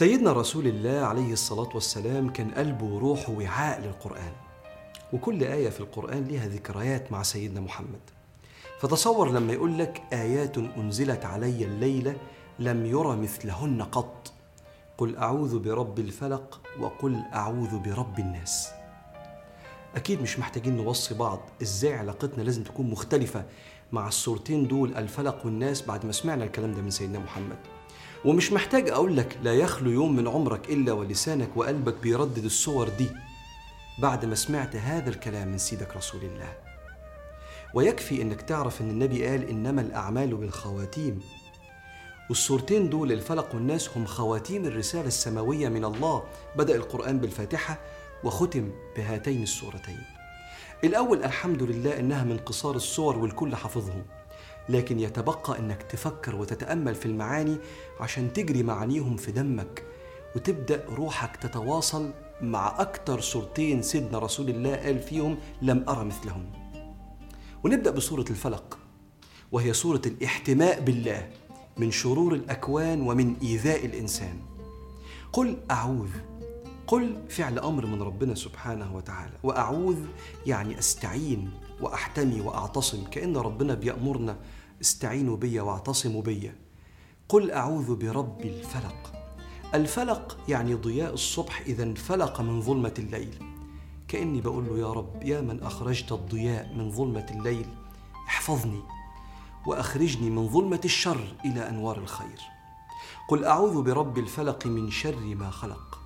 [0.00, 4.32] سيدنا رسول الله عليه الصلاة والسلام كان قلبه وروحه وعاء للقرآن
[5.12, 8.00] وكل آية في القرآن لها ذكريات مع سيدنا محمد.
[8.78, 12.16] فتصور لما يقول لك آيات أنزلت علي الليلة
[12.58, 14.32] لم ير مثلهن قط
[14.98, 18.68] قل أعوذ برب الفلق وقل أعوذ برب الناس.
[19.96, 23.44] أكيد مش محتاجين نوصي بعض إزاي علاقتنا لازم تكون مختلفة
[23.92, 27.58] مع الصورتين دول الفلق والناس بعد ما سمعنا الكلام ده من سيدنا محمد.
[28.24, 33.10] ومش محتاج أقول لك لا يخلو يوم من عمرك إلا ولسانك وقلبك بيردد الصور دي
[33.98, 36.52] بعد ما سمعت هذا الكلام من سيدك رسول الله.
[37.74, 41.20] ويكفي إنك تعرف إن النبي قال إنما الأعمال بالخواتيم.
[42.28, 46.24] والصورتين دول الفلق والناس هم خواتيم الرسالة السماوية من الله.
[46.56, 47.78] بدأ القرآن بالفاتحة
[48.24, 49.98] وختم بهاتين السورتين
[50.84, 54.04] الأول الحمد لله إنها من قصار الصور والكل حافظهم.
[54.70, 57.56] لكن يتبقى أنك تفكر وتتأمل في المعاني
[58.00, 59.84] عشان تجري معانيهم في دمك
[60.36, 62.10] وتبدأ روحك تتواصل
[62.42, 66.50] مع أكتر صورتين سيدنا رسول الله قال فيهم لم أرى مثلهم.
[67.64, 68.78] ونبدأ بسوره الفلق
[69.52, 71.28] وهي سوره الاحتماء بالله
[71.76, 74.38] من شرور الأكوان ومن إيذاء الإنسان.
[75.32, 76.10] قل أعوذ
[76.86, 79.98] قل فعل أمر من ربنا سبحانه وتعالى وأعوذ
[80.46, 84.36] يعني أستعين وأحتمي وأعتصم كأن ربنا بيأمرنا
[84.80, 86.52] استعينوا بي واعتصموا بي.
[87.28, 89.12] قل أعوذ برب الفلق.
[89.74, 93.34] الفلق يعني ضياء الصبح إذا انفلق من ظلمة الليل.
[94.08, 97.66] كأني بقول له يا رب يا من أخرجت الضياء من ظلمة الليل
[98.28, 98.82] احفظني
[99.66, 102.40] وأخرجني من ظلمة الشر إلى أنوار الخير.
[103.28, 106.00] قل أعوذ برب الفلق من شر ما خلق.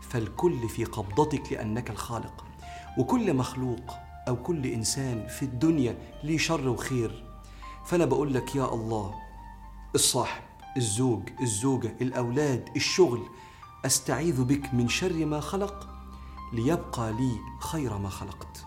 [0.00, 2.44] فالكل في قبضتك لأنك الخالق.
[2.98, 3.94] وكل مخلوق
[4.28, 7.27] أو كل إنسان في الدنيا ليه شر وخير.
[7.88, 9.14] فأنا بقول لك يا الله
[9.94, 10.42] الصاحب
[10.76, 13.22] الزوج الزوجة الأولاد الشغل
[13.84, 15.88] أستعيذ بك من شر ما خلق
[16.52, 18.64] ليبقى لي خير ما خلقت.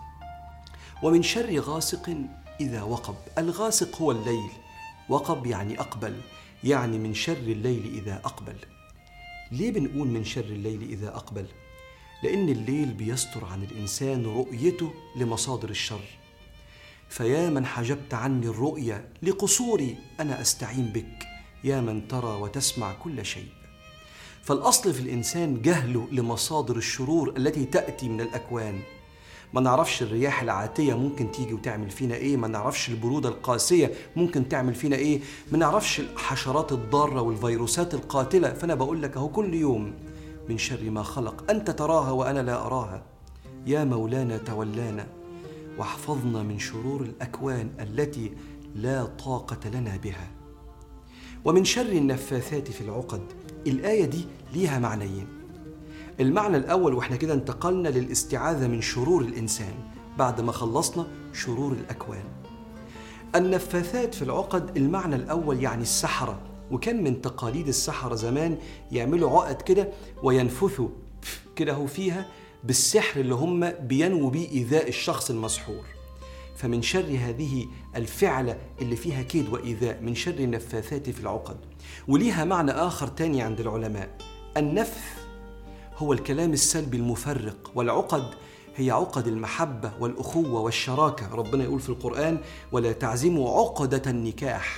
[1.02, 2.16] ومن شر غاسق
[2.60, 3.14] إذا وقب.
[3.38, 4.50] الغاسق هو الليل.
[5.08, 6.20] وقب يعني أقبل
[6.64, 8.56] يعني من شر الليل إذا أقبل.
[9.52, 11.46] ليه بنقول من شر الليل إذا أقبل؟
[12.22, 16.21] لأن الليل بيستر عن الإنسان رؤيته لمصادر الشر.
[17.12, 21.26] فيا من حجبت عني الرؤيا لقصوري أنا أستعين بك.
[21.64, 23.46] يا من ترى وتسمع كل شيء.
[24.42, 28.80] فالأصل في الإنسان جهله لمصادر الشرور التي تأتي من الأكوان.
[29.52, 32.36] ما نعرفش الرياح العاتية ممكن تيجي وتعمل فينا إيه.
[32.36, 35.20] ما نعرفش البرودة القاسية ممكن تعمل فينا إيه.
[35.52, 38.52] ما نعرفش الحشرات الضارة والفيروسات القاتلة.
[38.52, 39.94] فأنا بقول لك أهو كل يوم
[40.48, 43.02] من شر ما خلق أنت تراها وأنا لا أراها.
[43.66, 45.21] يا مولانا تولانا
[45.78, 48.32] واحفظنا من شرور الأكوان التي
[48.74, 50.30] لا طاقة لنا بها.
[51.44, 53.22] ومن شر النفاثات في العقد
[53.66, 54.24] الآية دي
[54.54, 55.26] ليها معنيين.
[56.20, 59.74] المعنى الأول وإحنا كده انتقلنا للاستعاذة من شرور الإنسان
[60.18, 62.24] بعد ما خلصنا شرور الأكوان.
[63.36, 66.40] النفاثات في العقد المعنى الأول يعني السحرة.
[66.70, 68.58] وكان من تقاليد السحرة زمان
[68.92, 69.88] يعملوا عقد كده
[70.22, 70.88] وينفثوا
[71.56, 72.26] كده هو فيها
[72.64, 75.84] بالسحر اللي هم بينووا بيه إيذاء الشخص المسحور.
[76.56, 81.56] فمن شر هذه الفعلة اللي فيها كيد وإيذاء من شر النفاثات في العقد.
[82.08, 84.18] وليها معنى آخر تاني عند العلماء.
[84.56, 85.02] النفث
[85.96, 88.24] هو الكلام السلبي المفرق والعقد
[88.76, 91.34] هي عقد المحبة والأخوة والشراكة.
[91.34, 92.38] ربنا يقول في القرآن
[92.72, 94.76] ولا تعزموا عقدة النكاح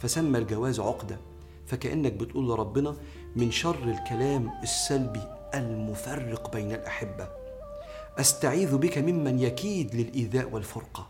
[0.00, 1.18] فسمى الجواز عقدة.
[1.66, 2.96] فكأنك بتقول لربنا
[3.36, 7.28] من شر الكلام السلبي المفرق بين الأحبة.
[8.18, 11.06] أستعيذ بك ممن يكيد للإيذاء والفرقة.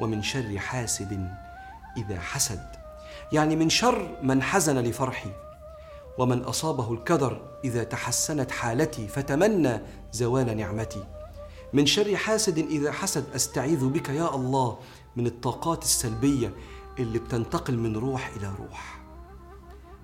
[0.00, 1.28] ومن شر حاسد
[1.96, 2.66] إذا حسد.
[3.32, 5.30] يعني من شر من حزن لفرحي.
[6.18, 9.80] ومن أصابه الكدر إذا تحسنت حالتي فتمنى
[10.12, 11.04] زوال نعمتي.
[11.72, 14.78] من شر حاسد إذا حسد أستعيذ بك يا الله
[15.16, 16.52] من الطاقات السلبية
[16.98, 19.00] اللي بتنتقل من روح إلى روح.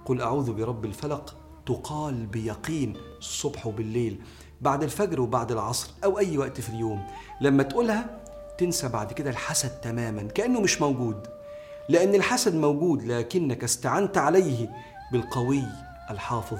[0.06, 4.20] قل أعوذ برب الفلق تقال بيقين الصبح وبالليل
[4.61, 7.06] بعد الفجر وبعد العصر أو أي وقت في اليوم.
[7.41, 8.20] لما تقولها
[8.59, 11.26] تنسى بعد كده الحسد تماما كأنه مش موجود.
[11.88, 14.70] لأن الحسد موجود لكنك استعنت عليه
[15.12, 15.62] بالقوي
[16.11, 16.59] الحافظ.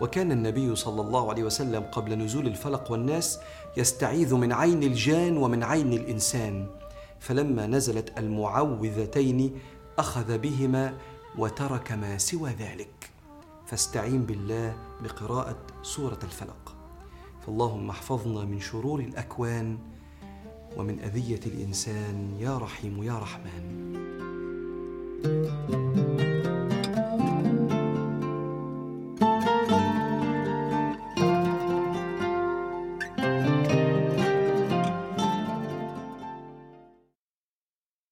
[0.00, 3.38] وكان النبي صلى الله عليه وسلم قبل نزول الفلق والناس
[3.76, 6.66] يستعيذ من عين الجان ومن عين الإنسان.
[7.20, 9.58] فلما نزلت المعوذتين
[9.98, 10.94] أخذ بهما
[11.38, 13.13] وترك ما سوى ذلك.
[13.66, 16.76] فاستعين بالله بقراءة سورة الفلق.
[17.46, 19.78] فاللهم احفظنا من شرور الأكوان
[20.76, 23.94] ومن أذية الإنسان يا رحيم يا رحمن.
[25.24, 25.53] thank you